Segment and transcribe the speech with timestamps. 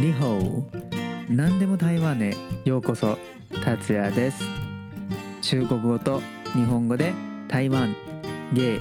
[0.00, 0.64] 你好
[1.28, 2.34] 何でも台湾へ。
[2.64, 3.18] ようこそ
[3.62, 4.42] 達也です。
[5.42, 6.22] 中国語と
[6.54, 7.12] 日本語で
[7.48, 7.94] 台湾。
[8.54, 8.80] 芸。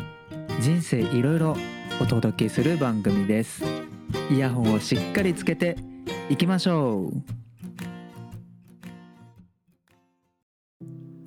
[0.62, 1.58] 人生いろいろ
[2.02, 3.66] お届けする番組です。
[4.32, 5.76] イヤホンをしっかりつけて
[6.30, 7.12] いきましょう。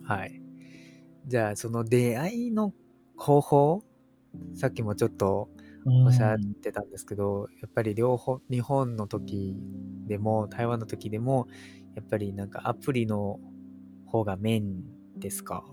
[0.04, 0.40] はい。
[1.26, 2.72] じゃあその出会いの
[3.14, 3.84] 方法？
[4.54, 5.50] さっきもちょっと
[5.84, 9.56] おっしゃってたんですけど、やっぱり両方、日本の時
[10.06, 11.48] でも、台湾の時でも、
[11.96, 13.40] やっぱりなんかアプリの
[14.06, 14.84] 方がメイン
[15.18, 15.64] ですか？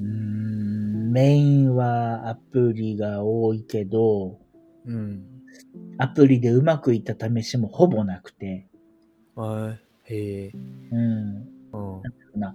[0.00, 4.40] うんメインはアプリが多いけど、
[4.86, 5.24] うん。
[5.98, 8.68] アプリでうまくいった試しもほぼなくて。
[9.36, 10.52] あへえ。
[10.90, 11.48] うん。
[11.72, 12.02] うん。
[12.02, 12.54] なん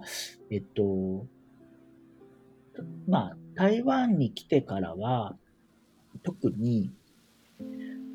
[0.50, 1.26] えっと、
[3.06, 5.36] まあ、台湾に来てからは、
[6.22, 6.92] 特に、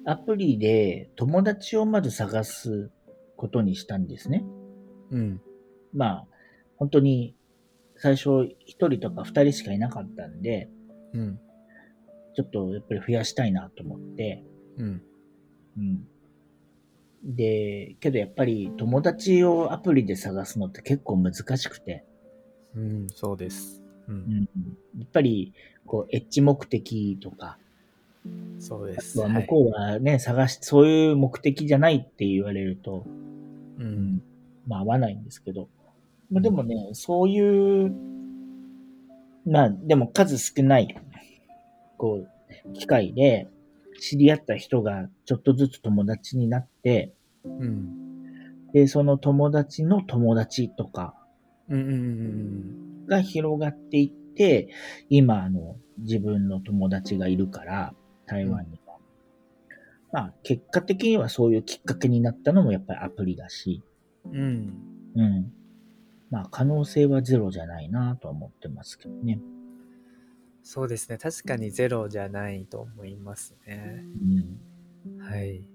[0.05, 2.91] アプリで友達をまず探す
[3.38, 4.43] ことにしたんですね。
[5.12, 5.41] うん。
[5.93, 6.27] まあ、
[6.77, 7.35] 本当に、
[7.95, 10.70] 最初一人とか二人しかいなかったんで、
[11.13, 11.40] うん。
[12.35, 14.43] ちょっとやっぱり増やしたいなと思って、
[14.77, 15.01] うん。
[15.77, 16.07] うん。
[17.23, 22.03] で、けどやっぱり友達をアプリで探すのって結構難しくて、
[22.75, 23.81] うん、そうです。
[24.07, 24.12] う。
[24.12, 24.48] うんん、
[24.98, 25.53] やっぱり、
[25.85, 27.57] こう、エッジ目的とか、
[28.60, 29.20] そうです。
[29.20, 33.84] 向こうはね、探し、そういう目的じゃないって言われると、う。
[33.84, 34.24] うんん、
[34.68, 35.70] まあ合わないんですけど、
[36.32, 37.93] まあ、でもね、そういう、
[39.46, 40.96] まあでも数少ない、
[41.98, 43.49] こう、機会で
[43.99, 48.04] 知り合った人がちょっとずつ友達になって、うん。
[48.71, 51.15] で、その友達の友達とか
[51.70, 51.80] うん。
[51.80, 51.90] うん。
[51.90, 51.93] う
[53.05, 53.08] ん。
[53.08, 54.70] が広がっていって、
[55.10, 57.93] 今、あの、自分の友達がいるから、
[58.26, 58.98] 台湾には。
[60.12, 63.84] まあ、結果的にはそういうきっかけになったのもやっぱりアプリだし、
[64.25, 64.74] うん。
[65.16, 65.52] うん。
[66.30, 69.40] まあ、可能性はゼロじゃないなとは思ってますけどね。
[70.62, 71.18] そうですね。
[71.18, 74.03] 確かにゼロじゃないと思いますね。
[75.08, 75.22] うん。
[75.22, 75.68] はい。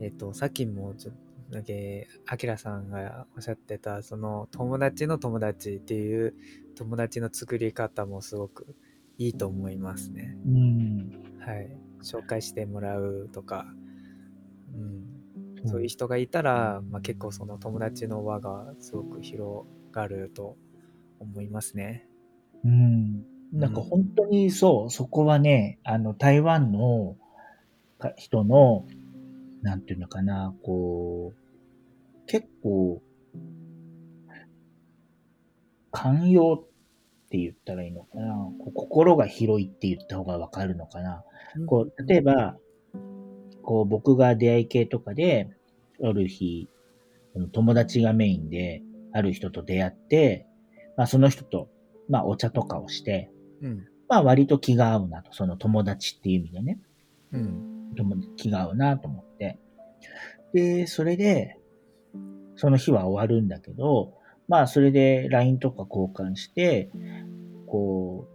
[0.00, 6.34] えっ、と、さっきもちょっとだけ、あきらさんがおっしゃってた、その友達の友達っていう
[6.76, 8.74] 友達の作り方もすごく
[9.18, 10.36] いいと思いますね。
[10.46, 11.31] うん。
[11.44, 11.70] はい。
[12.02, 13.66] 紹介してもらうとか、
[14.74, 14.80] うん。
[14.84, 20.56] うんそういう人がいたら、まあ、結構その友達の輪がすごく広がると
[21.20, 22.08] 思いますね。
[22.64, 23.24] うん。
[23.52, 27.16] なんか本当にそう、そこはね、あの、台湾の
[27.98, 28.86] か人の、
[29.62, 33.00] なんていうのかな、こう、結構、
[35.92, 36.66] 寛容
[37.32, 41.24] って言ったらいいのかな、こう心が広いって言った方がわかるのかな。
[41.66, 42.58] こう、例えば、
[43.62, 45.48] こう、僕が出会い系とかで、
[46.04, 46.68] ある日、
[47.52, 48.82] 友達がメインで、
[49.12, 50.46] ある人と出会って、
[50.98, 51.70] まあその人と、
[52.10, 53.30] まあお茶とかをして、
[53.62, 53.86] うん。
[54.08, 56.80] まあ割と気が合うなと、その友達っていう意味でね、
[57.32, 57.94] うん。
[58.36, 59.58] 気が合うなと思って。
[60.52, 61.56] で、それで、
[62.56, 66.90] その日は終わるんだけど、まあそれで LINE とか交換して、
[67.66, 68.32] こう、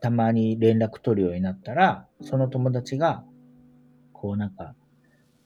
[0.00, 3.24] たまに連絡取るようになったら、その友達が、
[4.12, 4.74] こうなんか、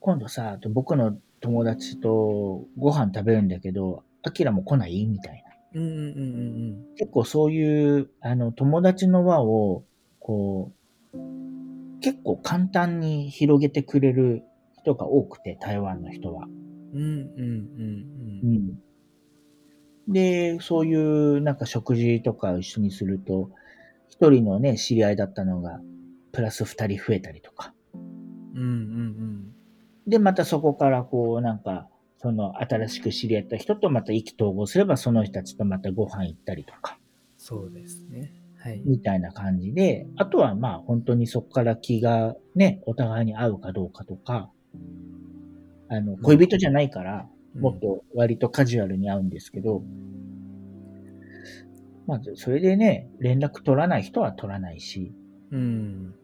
[0.00, 5.42] 今度さ、僕の友達とご飯食べるんだけど、アキラも来ないみたい
[5.74, 5.80] な。
[5.80, 9.84] うんうんうんうん結構そういう、あの、友達の輪を、
[10.20, 10.72] こ
[11.14, 14.42] う、結構簡単に広げてくれる
[14.82, 16.44] 人が多くて、台湾の人は。
[16.44, 16.50] うん。
[16.50, 18.78] うんうんうんん。
[20.08, 23.50] で、そういうなんか食事とかを一緒にすると、
[24.08, 25.80] 一人のね、知り合いだったのが、
[26.32, 27.74] プラス二人増えたりとか。
[27.94, 27.98] う
[28.58, 28.60] ん。
[28.60, 29.52] うんうん
[30.06, 36.98] で、またそこからこう、なんか、その新しく知り合った人とまた意気投合すれば、その人たちとまたご飯行ったりとか。
[37.36, 38.32] そうですね。
[38.58, 38.82] はい。
[38.84, 44.50] みたいな感じで、あとはまあ本当にそこから気がね、お互いに合うかどうかとか、
[45.88, 49.82] あの、恋人じゃないから、もっと割とカジュアルに合うんですけど、
[52.06, 55.14] まあそれでね、連絡取らない人は取らないし、
[55.50, 56.14] うん。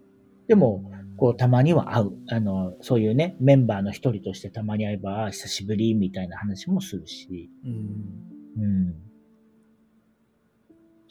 [0.48, 2.12] でも、こうたまには会う。
[2.30, 8.62] あの、そういうね、メンバーの一人としてたまに会えば、あ久しぶりみたいな話もするし、うん。
[8.62, 8.94] うん。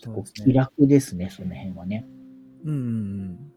[0.06, 0.54] こう気そうですね。
[0.54, 2.08] 楽ですね、その辺はね。
[2.66, 3.52] うん。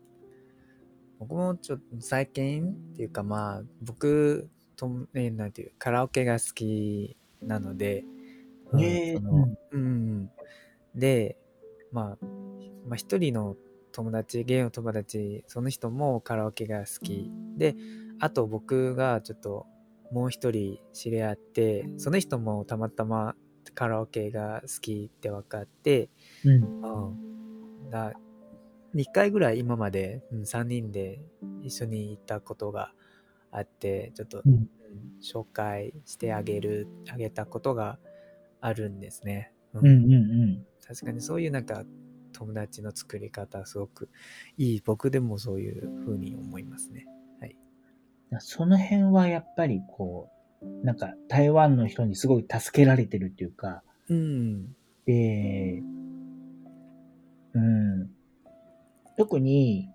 [1.19, 4.49] 僕もちょっと最近っていうかまあ、僕
[4.81, 8.05] と、ね、なんていう、カラオケが好きなので、
[8.73, 10.31] うんへえそのうんうん。
[10.95, 11.37] で、
[11.93, 12.25] まあ、
[12.87, 13.57] まあ一人の
[13.93, 17.75] 友達、ゲイの友達、その人もカラオケが好きで、
[18.21, 19.67] あと僕がちょっと
[20.13, 23.35] もう一人知り合ってその人もたまたま
[23.75, 26.11] カラオケが好きって分かって、
[26.45, 26.63] うん。
[26.83, 28.13] うん、だ
[28.95, 31.21] 2回ぐらい今まで、うん、3人で
[31.63, 32.93] 一緒に行ったことが
[33.51, 34.43] あってちょっと、
[35.23, 37.99] 紹介してあげるあげたことが
[38.61, 39.87] あるんですね、うん。
[39.87, 40.17] うんうんう
[40.47, 40.67] ん。
[40.87, 41.85] 確かにそういうなんか
[42.33, 44.09] 友達の作り方すごく
[44.57, 44.83] いい。
[44.85, 47.07] 僕でもそういう風に思いますね。
[47.41, 47.57] はい。
[48.39, 50.31] その辺はやっぱりこ
[50.63, 54.75] う、なんか台湾の人にすごい助けられてるっていうか、うん。
[55.07, 55.83] で、
[57.53, 58.11] うん、
[59.17, 59.89] 特に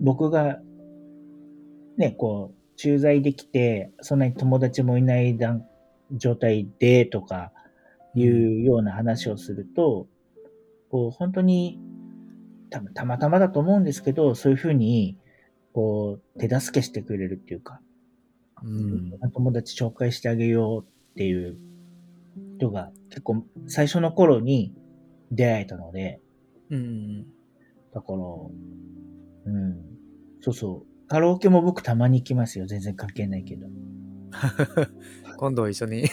[0.00, 0.60] 僕が
[1.96, 5.66] ね、こう、駐在できて、そんなに友達もいない段
[6.12, 7.52] 状態でとか
[8.14, 10.06] いうような話をすると、
[10.90, 11.78] こう、本当に、
[12.70, 15.16] 多分たまたまだと思うんですけど、そういうふうに、
[15.72, 17.80] こう、手助けしてくれるっていうか、
[18.62, 21.58] うん友達紹介してあげようっていう
[22.56, 24.72] 人が結構最初の頃に
[25.30, 26.20] 出会えたので、
[26.70, 27.22] うん
[27.92, 28.18] だから、
[29.46, 29.76] うん。
[30.40, 30.93] そうそう。
[31.08, 32.66] カラオケも僕たまに行きますよ。
[32.66, 33.66] 全然関係ないけど。
[35.38, 36.04] 今度一緒に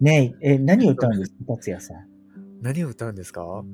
[0.00, 2.06] ねえ、え、何歌うんですか達也さん？
[2.62, 3.64] 何を歌うんですか、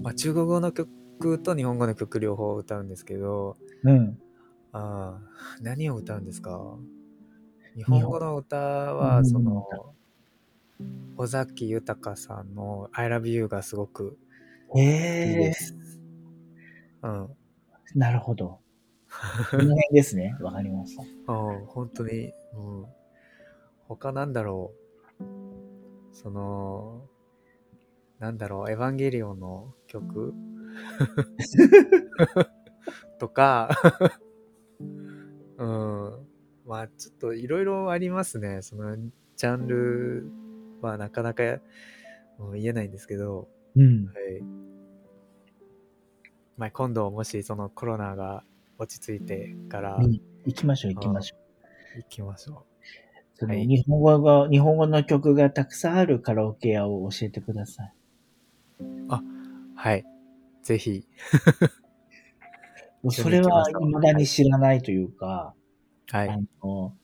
[0.00, 4.18] まあ、中国語の曲と日本語の曲両方歌うんですけどうん。
[4.72, 6.78] ああ何を歌うんですか？
[7.74, 9.64] 日本語の歌は日そのの
[11.16, 14.18] 尾崎豊さんの「I love you」がすごく
[14.76, 15.74] へいいえです。
[17.02, 17.28] うん。
[17.94, 18.60] なるほど。
[19.50, 20.36] この辺ですね。
[20.40, 21.02] わかりました。
[21.32, 22.86] うん、本当に、うん。
[23.88, 24.72] 他なんだろ
[25.20, 25.24] う。
[26.12, 27.08] その、
[28.18, 30.34] なんだろう、エヴァンゲリオンの曲
[33.18, 33.70] とか、
[35.58, 36.26] うん。
[36.66, 38.62] まあ、ちょっといろいろありますね。
[38.62, 40.30] その、ジャンル
[40.80, 41.60] はなかなか、うん
[42.52, 44.06] 言えないんですけど、うん。
[44.06, 44.42] はい。
[46.56, 48.44] まあ、今度もしそのコロナが
[48.78, 51.98] 落ち着いてからうん行きましょう、行きましょう。
[51.98, 52.64] 行きましょ
[53.34, 57.92] そのはい日本語が、日本語の曲がたくさんあるカラオケ屋を教えてください。
[59.16, 59.22] う。
[59.76, 60.04] はい。
[60.62, 61.06] ぜひ。
[63.02, 65.54] も うそれは未だに知らないというか、
[66.10, 66.28] はい。
[66.28, 66.96] あの、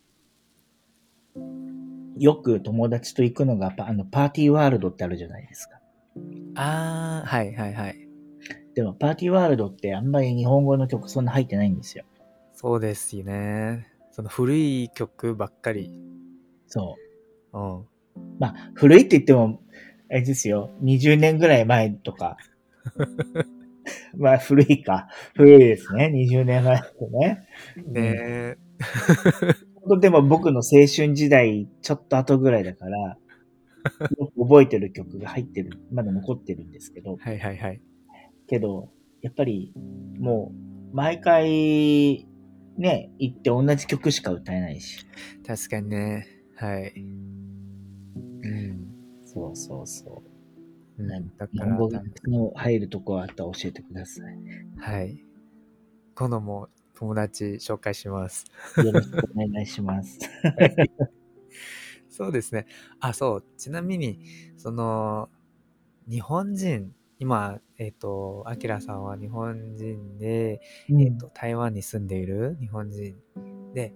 [2.17, 5.81] よく友達と行くのが、パあの、パーティーワールドってあるじゃないですか。
[6.57, 8.04] あー、はいはいはい。
[8.75, 12.05] でも、パーティーワールドってあんまり日本語の曲そんな入ってないんですよ。
[12.55, 13.89] そうですよね。
[14.11, 15.91] その古い曲ばっかり。
[16.67, 16.97] そ
[17.53, 17.59] う。
[17.59, 17.85] うん。
[18.39, 19.61] まあ、古いって言っても、
[20.11, 20.71] あれですよ。
[20.83, 22.37] 20年ぐらい前とか。
[24.17, 25.09] まあ、古いか。
[25.35, 26.11] 古いですね。
[26.15, 27.47] 20年前ってね。
[27.87, 28.57] ねえ。
[29.75, 33.19] 本当でも僕の青春時代ちょっと後ぐらいだから、
[34.19, 37.81] よく覚えてる曲が入ってる、まだ残ってるんですけど、はいはいはい。
[38.47, 38.91] けど、
[39.23, 39.73] やっぱり
[40.19, 40.53] も
[40.93, 42.29] う、毎回、
[42.77, 45.07] ね、行って同じ曲しか歌えないし。
[45.47, 46.27] 確かにね。
[46.57, 46.93] はい。
[46.97, 48.95] うん。
[49.25, 50.23] そうそうそ
[50.99, 51.59] うんなんだう。
[51.59, 51.77] から、
[52.29, 54.37] の入るとこあったら教えてください。
[54.79, 55.19] はい。
[56.15, 58.45] 今度も友達紹介します。
[58.77, 60.19] よろしくお願いします。
[62.09, 62.67] そうですね。
[63.01, 63.45] あ、そう。
[63.57, 64.21] ちなみに、
[64.57, 65.29] その、
[66.09, 73.17] 日本人、今、えっ、と、アキラさんは日本人で、うんえっ、と、台湾に住んでいる日本人。
[73.75, 73.93] で、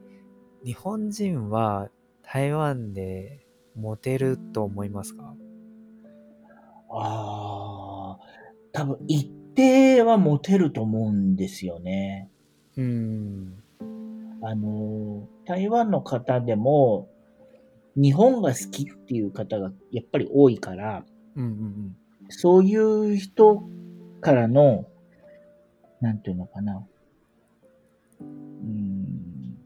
[0.64, 1.88] 日本人は
[2.23, 5.35] 台湾でモテると思いますか？
[6.90, 8.26] ああ、
[8.73, 12.30] 多分一定はモテると思うんですよね。
[12.76, 13.62] うーん。
[14.42, 17.08] あの、台湾の方でも、
[17.94, 21.04] 日本が好きっていう方がやっぱり多いから、
[21.37, 21.97] うんうん
[22.28, 23.62] そういう人
[24.20, 24.87] からの、
[26.00, 26.87] なんていうのかな。
[28.20, 29.56] うん、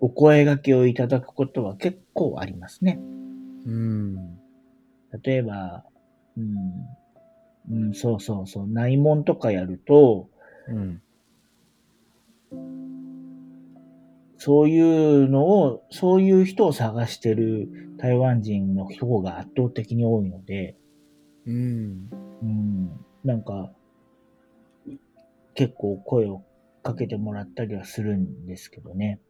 [0.00, 2.98] お声掛けをいただくことは結構ありますね。
[3.66, 3.72] うん。
[3.72, 3.76] う
[4.18, 4.38] ん。
[5.22, 5.84] 例えば、
[6.36, 10.28] うん、うん、そうそうそう、内門とかやると、
[10.68, 11.02] うん。
[14.36, 20.76] そういうのを、そういう人を探してる台湾人の方が圧倒的に多いので、
[21.46, 22.10] うん。
[22.42, 23.72] うん、なんか、
[25.54, 26.42] 結構声を
[26.82, 29.20] かけてもらったりはするんですけどね。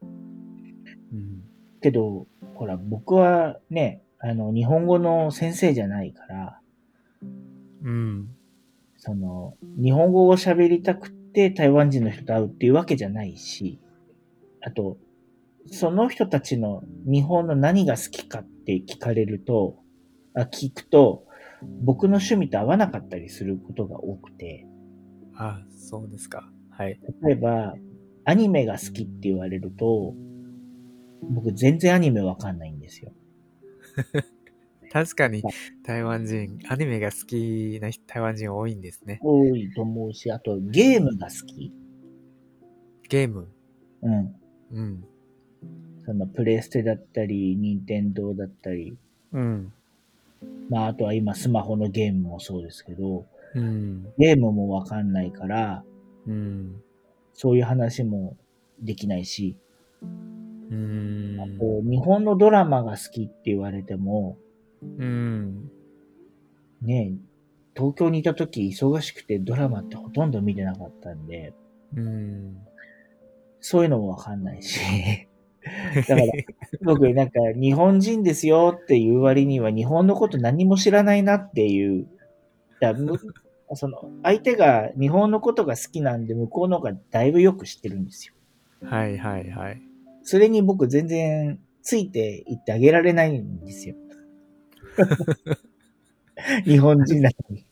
[1.13, 1.43] うん。
[1.81, 6.61] けど、ほら、僕はね、あの、日本語の先生じゃないから、
[7.83, 8.29] うん。
[8.97, 13.81] その、日本語を喋りたくて台湾人の人と会うっていうわけじゃないし、
[14.63, 14.99] あと、
[15.67, 19.79] その人たちの日本の何が好きかって聞かれると、
[20.35, 21.25] あ聞くと、
[21.83, 24.67] 僕の趣味と合わなかったりすることが多くて、
[25.35, 26.51] あ、そうですか。
[26.71, 26.99] はい。
[27.23, 27.75] 例えば、
[28.25, 30.15] アニメが好きって言われると、
[31.23, 33.13] 僕全然アニメわかんないんですよ。
[34.93, 35.51] 確かには
[35.85, 39.21] 台湾人、アニメが好きな人台湾人多いんですね。
[39.23, 41.73] 多いと思うし、あとゲームが好き。
[43.09, 43.49] ゲーム？
[44.03, 44.35] うん。
[44.73, 45.05] うん。
[46.05, 48.97] そのプレイステだったり、任天堂だったり、
[49.33, 49.73] うん。
[50.69, 54.05] まああとは今スマホのゲームもそうですけど、うん。
[54.19, 55.85] ゲームもわかんないから、
[56.27, 56.83] うん。
[57.33, 58.37] そういう話も
[58.81, 59.57] できないし、
[60.03, 61.37] うん。
[61.41, 64.39] あと日本のドラマが好きって言われても、
[64.83, 65.71] うん。
[66.83, 67.13] ね、
[67.77, 71.53] 東京にいた時忙しくてドラマってほとんど見てなかったんで、
[71.97, 72.57] うん。
[73.61, 74.81] そういうのもわかんないし。
[75.95, 76.27] だから、
[76.83, 82.07] 僕なんか日本人ですよっていう割には日本のこと何も知らないなっていう。
[82.81, 83.19] だむ
[83.75, 88.35] その相手が日本のことが好きなんで向こうの方がだいぶよく知ってるんですよ。
[88.83, 89.81] はいはいはい。
[90.23, 93.95] それに僕全然ついていってあげられないんですよ。
[96.65, 97.67] 日本人なのに。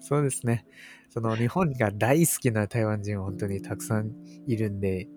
[0.00, 0.64] そうですね。
[1.10, 4.12] その日本が大好きな台湾人は本当にたくさん
[4.46, 5.08] いるんで、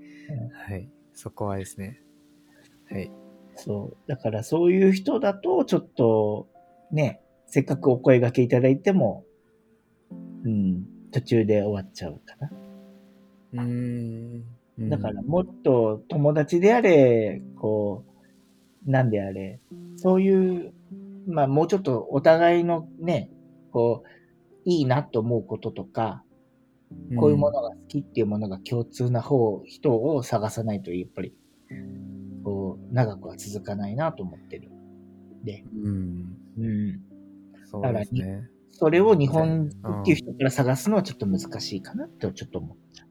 [0.53, 0.89] はい。
[1.13, 2.01] そこはですね。
[2.89, 3.11] はい。
[3.55, 3.97] そう。
[4.07, 6.47] だからそういう人だと、ちょっと、
[6.91, 9.25] ね、せっかくお声掛けいただいても、
[10.45, 12.49] うん、途中で終わっちゃうかな。
[13.53, 14.43] うーん。
[14.77, 18.05] うんだからもっと友達であれ、こ
[18.87, 19.59] う、なんであれ、
[19.97, 20.73] そういう、
[21.27, 23.29] まあもうちょっとお互いのね、
[23.73, 24.09] こう、
[24.63, 26.23] いいなと思うこととか、
[27.17, 31.33] こういうものが好きっていうものが共通な方、人を探さないと、やっぱり、
[32.43, 34.69] こう、長くは続かないなと思ってる。
[35.43, 36.37] で、うん。
[36.57, 37.01] うん。
[37.65, 38.49] そうですね。
[38.71, 43.05] それを日本っていう人から探すのはちょっと難しいかなとちょっと思っちゃ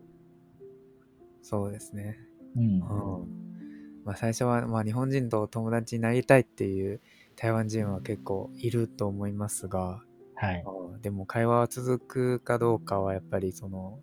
[1.42, 2.18] そうですね。
[2.56, 2.60] う。
[2.60, 4.02] うんうん。
[4.04, 7.00] まあ最初は、まあ日本人と友達になりたいっていう
[7.36, 10.02] 台湾人は結構いると思いますが、
[10.38, 10.64] はい。
[10.66, 14.00] うんでも会話は続くかどうかはやっぱりその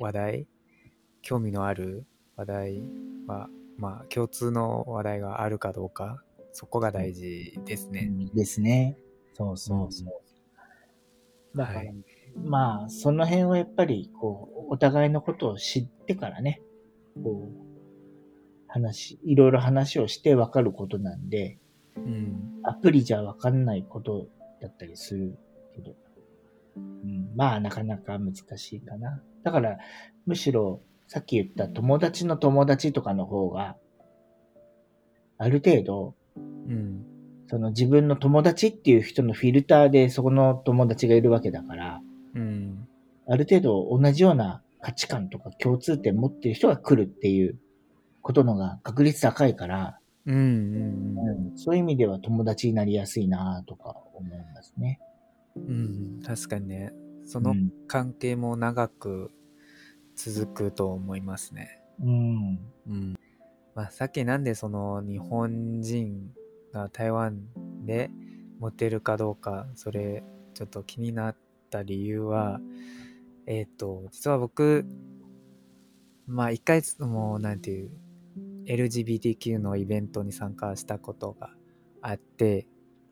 [0.00, 0.48] 話題、
[1.22, 2.82] 興味のある話題
[3.28, 8.10] は、まあ共通の話題があるかどうか、そこが大事ですね。
[8.34, 8.98] ですね。
[9.34, 10.04] そうそうそ
[11.54, 11.56] う。
[11.56, 11.94] だから、はい
[12.36, 16.60] まあ、その辺をやっぱり、こう、お互いのことを知ってからね、
[17.22, 17.64] こう、
[18.66, 21.58] 話、いろいろ話をして分かることなんで、
[21.96, 22.60] うん。
[22.64, 24.26] アプリじゃ分かんないこと
[24.60, 25.38] だったりする
[25.74, 25.94] けど、
[26.76, 29.22] うん、まあ、なかなか難しいかな。
[29.42, 29.78] だから、
[30.26, 33.76] むしろ、さっき言った友達の友達とかの方が、
[35.38, 37.04] ある程度、うん。
[37.46, 42.00] その自分の友達っていう人のフィルターでそこの友達がいるわけだから、
[42.34, 42.88] うん。
[43.28, 47.58] ある程度同じような価値観とか共通点持ってる人が来るっていう
[48.22, 50.34] ことのが確率高いから、うん。
[50.34, 51.50] うん。
[51.50, 55.00] うん、そういう意味では友達になりやすいなとか思いますね。
[55.56, 56.20] うん。
[56.24, 56.92] 確かにね。
[57.24, 57.72] そのうん。
[57.86, 59.30] 関係も長く
[60.14, 61.80] 続くと思いますね。
[62.00, 62.58] うん。
[62.88, 63.14] うん。
[63.74, 66.30] まあ、さっきなんでその日本人
[66.72, 67.42] が台湾
[67.84, 68.10] で
[68.58, 70.22] モテるかどうか、それ
[70.54, 71.36] ちょっと気になっ
[71.70, 72.60] た理由は、
[73.46, 74.86] えっ、と、実は僕、
[76.26, 77.90] まあ一回もうなんていう、
[78.66, 81.50] LGBTQ のイベントに参加したことが
[82.00, 82.66] あって、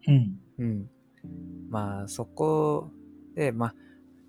[0.06, 0.40] うん。
[0.58, 0.90] うん。
[1.68, 2.90] まあ、そこ
[3.34, 3.74] で、まあ、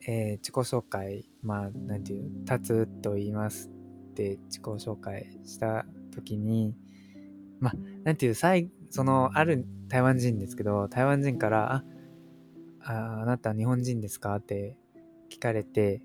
[0.07, 3.69] えー自己紹介、まあ、なんていう、立つと言います
[4.11, 6.75] って自己紹介したときに、
[7.59, 7.73] まあ、
[8.03, 11.83] なんていう、最その、ある台湾人ですけど、台湾人から、あ、
[12.91, 14.77] ああなた日本人ですかって
[15.29, 16.01] 聞かれて、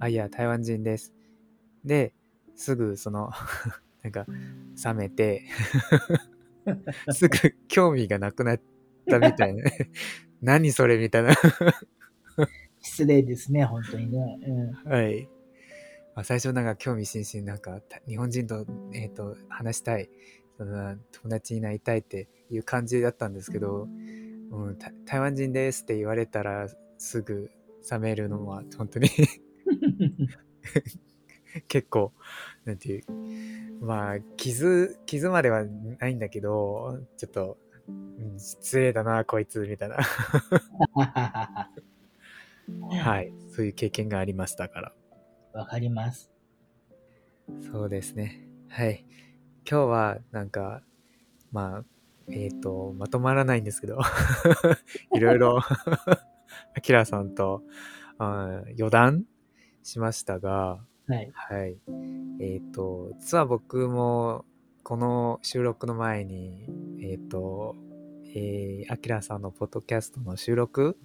[0.00, 1.14] あ、いや、台湾人です。
[1.84, 2.14] で、
[2.54, 3.30] すぐその、
[4.02, 4.26] なんか、
[4.84, 5.44] 冷めて、
[7.12, 7.36] すぐ
[7.68, 8.75] 興味がなくなって
[9.08, 9.64] たみたいな。
[10.42, 11.34] 何それみたいな。
[12.80, 14.38] 失礼ですね、本当にね。
[14.46, 14.92] うん。
[14.92, 15.28] はい。
[16.16, 20.08] まあ、最初なんか興味津々なんかた日本人と,、えー、と話したい
[20.56, 23.86] その友達になりたいっていう感じだったんですけど、
[24.50, 27.50] うん、た台湾人ですって言われたらすぐ
[27.90, 29.10] 冷めるのは本当に
[31.68, 32.12] 結構
[32.64, 33.04] なんていう
[33.80, 37.65] まあ傷傷まではないんだけどちょっと、うん、
[38.38, 39.96] 失礼だなこいつみたいな
[42.90, 44.92] はいそういう経験がありましたから
[45.56, 46.30] わかります。
[47.72, 48.46] そうですね。
[48.68, 49.06] はい。
[49.68, 50.82] 今日はなんか、
[51.50, 51.84] まあ、
[52.28, 53.98] えっ、と、まとまらないんですけど、
[55.16, 55.60] いろいろ、
[56.76, 57.62] アキラさんと、
[58.18, 59.24] あー余談
[59.82, 61.30] しましたが、はい。
[61.32, 61.78] はい。
[62.40, 64.44] えっ、と、実は僕も、
[64.88, 66.64] この収録の前に、
[67.02, 67.74] えっ、と、
[68.32, 70.96] えー、アキラさんのポッドキャストの収録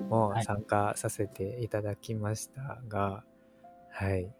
[0.00, 3.22] もはい参加させていただきましたが、
[3.92, 4.34] はい。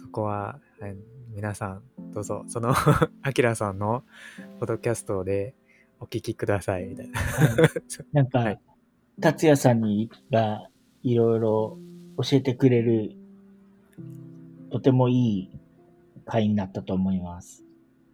[0.00, 0.96] そこは、はい
[1.34, 1.82] 皆さん、
[2.14, 2.72] どうぞ、その、
[3.20, 4.02] アキラさんの
[4.60, 5.54] ポッドキャストで
[6.00, 7.20] お聞きください、みたいな。
[8.14, 8.60] なんか、はい
[9.20, 10.70] 達也さんにが
[11.02, 11.78] いろいろ
[12.16, 13.14] 教えてくれる、
[14.70, 15.50] とてもいい
[16.24, 17.65] 回になったと思います。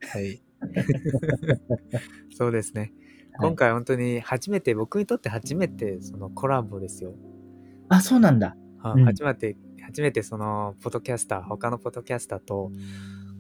[0.03, 0.43] はい。
[2.37, 2.81] そうですね。
[2.81, 2.93] はい
[3.39, 7.15] 今回本当に初めて、僕にとって初めてそのコラボですよ。
[7.89, 8.57] あ、そうなんだ。
[8.83, 12.71] あうん初めて、初めてそのポッドキャスター、他のポッドキャスターと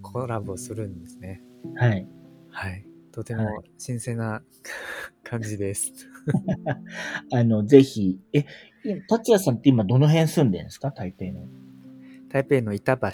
[0.00, 1.42] コラボするんですね。
[1.76, 2.08] はい。
[2.48, 2.86] はい。
[3.12, 4.42] とてはも新鮮な
[5.22, 5.92] 感じです。
[7.30, 8.46] あの、ぜひ、え、
[9.08, 10.90] 達也さんって今どの辺住んでるんですか？
[10.90, 11.46] 台北の。
[12.30, 13.08] 台北の板橋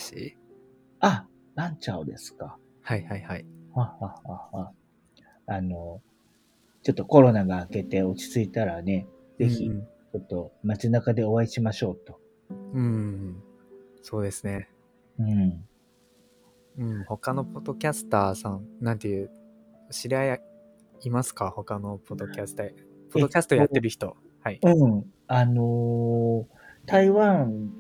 [1.01, 1.27] あ、
[1.57, 2.57] ランチャオですか。
[2.89, 3.45] はいはいはい。
[3.75, 4.73] はははは。
[5.47, 6.01] あの、
[6.83, 9.07] ちょっとコロナが明けて落ち着いたらね、
[9.39, 12.19] ぜひ、うんちょっと街中でお会いしましょうと。
[12.49, 13.43] うん、うん
[14.01, 14.71] そうですね。
[15.19, 15.65] うん。
[16.79, 19.31] うん、他のポッドキャスターさん、なんていう、
[19.91, 20.41] 知り合い
[21.03, 21.51] いますか？
[21.51, 22.71] 他のポッドキャスター。
[23.13, 24.17] ポッドキャストやってる人。
[24.41, 24.59] はい。
[24.63, 25.05] うん。
[25.27, 27.71] あのー台湾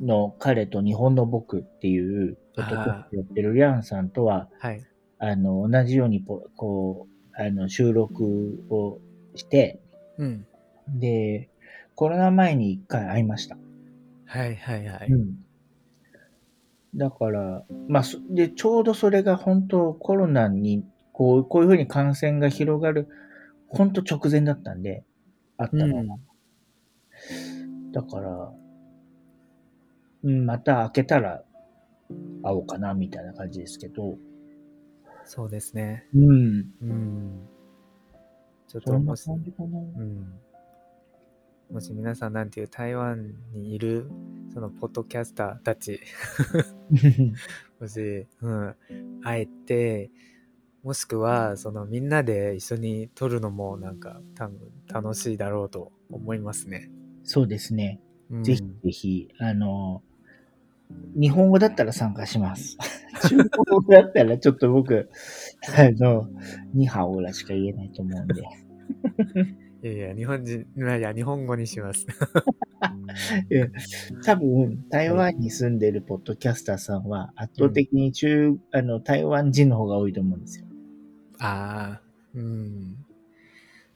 [0.00, 4.84] の彼と日本の僕っていう、ポッドキャストやってるリャンさんとは、はい。
[5.18, 9.00] あの、同じようにポ、こう、あの、収録を
[9.34, 9.80] して、
[10.16, 10.46] うん。
[10.88, 11.50] で、
[11.94, 13.56] コロナ前に一回会いました。
[14.26, 15.08] はいはいはい。
[15.10, 15.44] うん。
[16.94, 23.08] だから、まあ、そで、ちょうどそれが本当コロナに、こう、こういうふうに感染が広がる、
[23.68, 25.04] 本当直前だったんで、
[25.56, 26.16] あったのが。
[27.92, 28.52] だから、
[30.24, 31.42] うん、また開けたら
[32.42, 34.16] 会おうかな、みたいな感じですけど。
[35.24, 36.06] そうですね。
[36.14, 36.66] うん。
[36.82, 37.48] うん。
[38.66, 39.28] ちょっともし。
[39.30, 40.34] うん。
[41.70, 44.10] もし皆さんなんていう台湾にいる
[44.54, 46.00] そのポッドキャスターたち、
[47.78, 48.74] もし、うん、
[49.22, 50.10] 会えて、
[50.82, 56.90] もしくはそのみんなで一緒に撮るのもなんか多分楽しいだろうと思いますね。
[57.22, 58.00] そうですね。
[58.30, 60.02] うん、ぜひぜひ、あの、
[60.90, 62.76] 日本語だったら参加します。
[63.28, 63.48] 中国
[63.82, 65.10] 語だったらちょっと僕、
[65.76, 66.28] あの、
[66.74, 68.42] ニハオらしか言えないと思うんで。
[69.80, 72.06] いやいや、日本人、いやいや、日本語にします。
[74.24, 80.66] 多分、台湾に住んでるポッドキャスターさんは圧倒的に中、あの、台湾人の方が多いと思うんですよ。
[81.38, 82.02] ああ、
[82.34, 82.96] うん。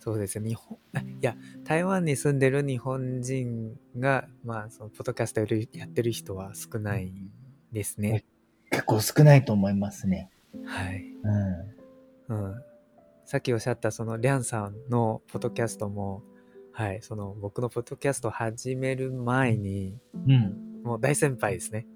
[0.05, 0.49] そうですね。
[0.49, 5.41] 日本、あいや、台湾に住んでる日本人が、まあ、その、ポッドキャスト
[5.79, 7.13] やってる人は少ない
[7.71, 8.25] ですね。
[8.73, 10.29] 結構少ないと思いますね。
[10.65, 11.05] はい。
[12.29, 12.47] うん。
[12.47, 12.55] うん。
[13.27, 16.25] さっきおっしゃった、その、リャンさんのポッドキャストも、
[16.73, 20.83] はい、その、僕のポッドキャスト始める前に、うん。
[20.83, 21.87] もう大先輩ですね。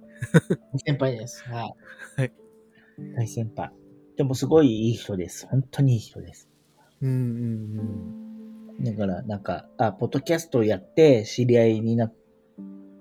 [0.86, 1.42] 先輩です。
[1.48, 1.74] はい。
[2.18, 2.32] はい。
[3.16, 3.72] 大先輩。
[4.16, 5.44] でもすごいいい人です。
[5.48, 6.48] 本当にいい人です。
[7.02, 12.14] うんうんだから、なんか、あ、ポッドキャストをやって知り合いになっ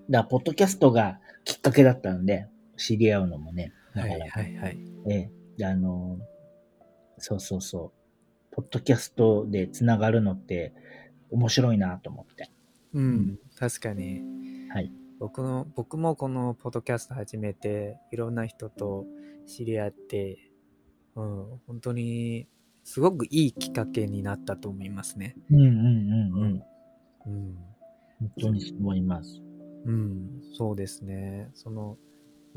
[0.10, 3.74] だポッドキャストがきっかけだったので、知り合うのもね。
[3.96, 4.02] うん。
[4.02, 4.78] はいだから、はいはい。
[5.10, 6.20] ええであの、
[7.18, 7.94] そうそうそ
[8.52, 8.56] う。
[8.56, 10.74] ポッドキャストでつながるのって
[11.32, 12.52] 面白いなと思って。
[12.94, 14.22] うん、確かに。
[14.70, 14.92] はい。
[15.20, 19.06] 僕の、僕もこのポッドキャスト始めて、いろんな人と
[19.48, 20.52] 知り合って、
[21.16, 22.48] うん、本当に、
[22.86, 25.36] すごくいいきっかけになったと思いますね。
[25.50, 26.64] うんうんうんうん。
[27.26, 27.56] うん。
[28.20, 29.42] 本当にそう思います。
[29.86, 31.50] うん、そうですね。
[31.56, 31.98] その、も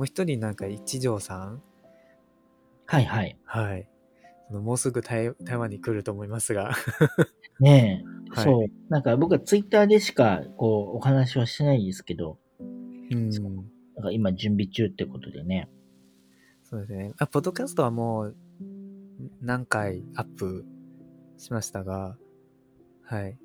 [0.01, 1.63] う一人なんか一条さん
[2.85, 3.39] はいはい。
[3.45, 3.89] はい。
[4.49, 6.73] そのもうすぐ台台湾に来ると思いますが。
[7.59, 8.69] ねえ、はいそう。
[8.91, 12.65] なんか僕はツイッターでしかこうお話はしてないですけど、う
[13.15, 13.31] ん。
[13.31, 15.71] なんか今準備中ってことでね。
[16.65, 17.15] そうですね。
[17.17, 18.37] あ、ポッドキャストはもう
[19.41, 20.65] 何回アップ
[21.37, 22.17] しましたが、
[23.03, 23.39] はい。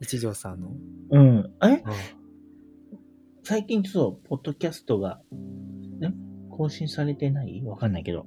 [0.00, 0.72] 一条さんの。
[1.10, 1.54] うん。
[1.62, 1.66] え？
[1.68, 2.20] うん
[3.42, 5.20] 最近そう、ポッドキャストが、
[5.98, 6.14] ね？
[6.50, 7.62] 更新されてない？
[7.64, 8.26] わかんないけど。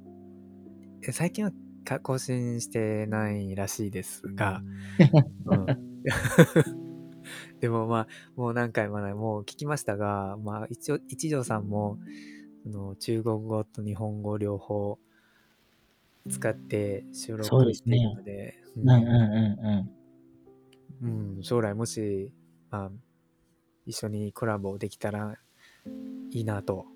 [1.06, 1.52] え最近は
[1.84, 4.62] か更新してないらしいですが、
[5.46, 5.66] うん、
[7.60, 11.98] でもまあ、もう何回もない、もう聞きましたが、まあ一応、一条さんも、
[12.66, 14.98] あの中国語と日本語両方
[16.28, 19.04] 使って収録しているので、うんうん
[21.02, 22.32] うんうん、将来もし、
[22.70, 22.90] まあ、
[23.86, 25.36] 一緒にコラボできたら
[26.30, 26.86] いいなと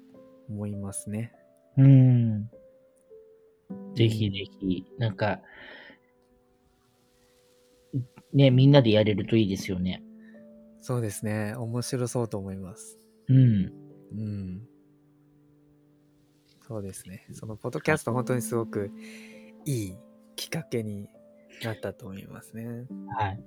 [0.48, 1.32] 思いますね。
[1.76, 2.48] うん。
[3.70, 3.94] うん。
[3.94, 5.40] ぜひぜひ、なんか、
[8.32, 10.02] ね、みんなでやれるといいですよね。
[10.80, 11.54] そうですね。
[11.56, 12.98] 面白そうと思います。
[13.28, 13.72] うん。
[14.12, 14.68] うん。
[16.68, 17.26] そうですね。
[17.32, 18.90] そのポッドキャスト本当にすごく
[19.64, 19.96] いい
[20.36, 21.08] きっかけに
[21.64, 22.84] なったと思いますね。
[23.18, 23.42] はい。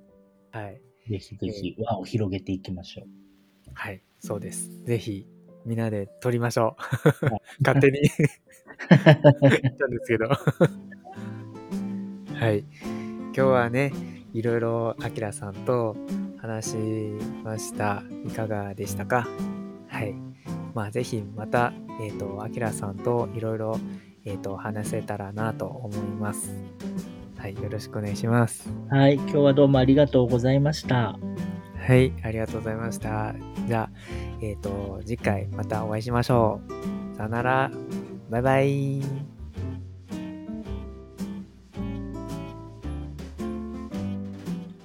[0.50, 0.80] はい。
[1.08, 3.08] ぜひぜひ輪を広げていきましょう。
[3.74, 4.02] はい。
[4.18, 4.82] そうです。
[4.84, 5.28] ぜひ
[5.64, 6.76] みんなで撮りましょ
[7.22, 7.26] う。
[7.64, 8.10] 勝手に言
[8.98, 9.02] っ
[9.76, 10.26] たんですけど。
[12.34, 12.58] はい。
[12.60, 13.92] 今日はね、
[14.32, 15.96] いろいろあきらさんと
[16.38, 16.76] 話し
[17.44, 18.02] ました。
[18.26, 19.28] いかがでしたか？
[19.86, 20.12] はい。
[20.74, 23.78] まあ、ぜひまた、えっ、と、あきらさんといろいろ、
[24.24, 26.54] えっ、と、話せたらなと思います。
[27.38, 27.54] はい。
[27.54, 28.70] よろしくお願いします。
[28.88, 29.14] はい。
[29.14, 31.18] 今日はどうもありがとうございました。
[31.86, 32.12] はい。
[32.22, 33.34] ありがとうございました。
[33.66, 33.90] じゃあ、
[34.40, 36.60] えっ、と、次回またお会いしましょ
[37.12, 37.16] う。
[37.16, 37.70] さよなら。
[38.30, 39.02] バイバイ。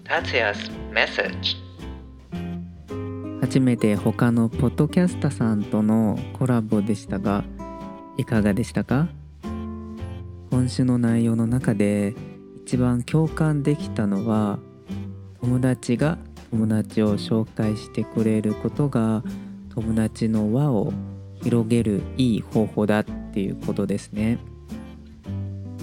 [0.03, 0.53] 達也
[0.91, 1.66] message
[3.47, 7.45] 初めて他のポッドキャスターさんとのコラボでしたが
[8.17, 9.07] いかがでしたか？
[10.51, 12.13] 今週の内容の中で
[12.65, 14.59] 一番共感できたのは
[15.39, 16.17] 友達が
[16.51, 19.23] 友達を紹介してくれることが
[19.73, 20.91] 友達の輪を
[21.41, 24.39] 広げるいい方法だっていうことですね。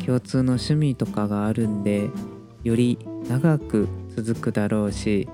[0.05, 2.11] 共通の趣味とかがあるんで
[2.63, 5.31] より長く続くだろうし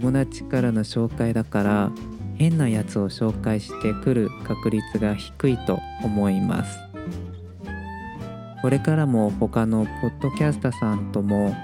[0.00, 1.90] 友達からの紹介だから
[2.36, 6.78] 変なやつを紹介してくる確率が低いと思います。
[8.62, 11.56] これからも他のポッドキャスターさんとも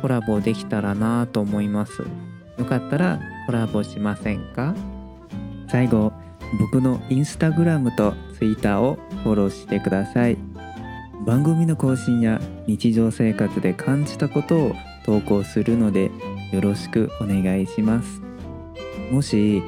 [0.00, 2.02] コラボできたらなと思います。
[2.56, 4.76] よかったらコラボしませんか？
[5.68, 6.12] 最後
[6.60, 10.38] 僕のインスタグラムとツイッターをフォローしてください。
[11.26, 14.72] 番組の更新や日常生活で感じたことを
[15.04, 16.12] 投稿するので
[16.52, 18.20] よろしくお願いします。
[19.10, 19.62] もし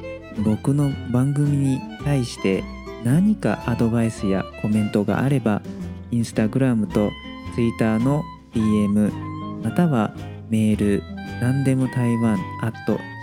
[0.45, 2.63] 僕の番組に対して
[3.05, 5.63] 何かアドバイスやコメントがあれば
[6.11, 7.11] インスタグラムと
[7.55, 9.13] ツイッターの DM
[9.63, 10.15] または
[10.49, 11.03] メール
[11.41, 12.75] 何でも台湾 at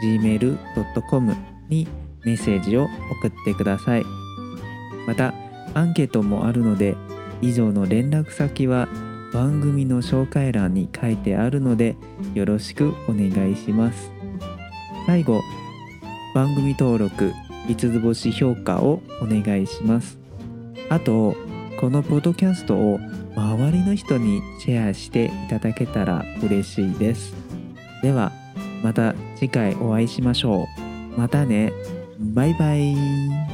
[0.04, 1.36] gmail.com
[1.70, 1.88] に
[2.24, 2.88] メッセージを
[3.20, 4.04] 送ってください。
[5.08, 5.34] また
[5.74, 6.96] アンケートもあるので
[7.42, 8.88] 以上の連絡先は
[9.34, 11.96] 番組の紹介欄に書いてあるので
[12.34, 14.12] よろしくお願いします。
[15.06, 15.42] 最後
[16.34, 17.34] 番組登録
[17.68, 20.20] 5つ星評価をお願いします。
[20.90, 21.36] あと
[21.80, 23.00] このポッドキャストを
[23.36, 27.34] 周りの人にシェアしていただけたら嬉しいです。
[28.02, 28.32] では
[28.84, 30.68] また次回お会いしましょ
[31.16, 31.20] う。
[31.20, 31.72] またね。
[32.20, 33.51] バイバイ。